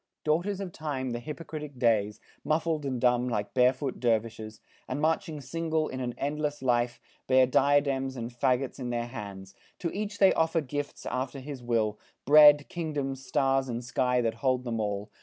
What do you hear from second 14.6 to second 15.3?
them all.